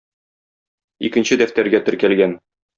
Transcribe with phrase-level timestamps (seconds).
[1.11, 2.37] Икенче дәфтәргә теркәлгән.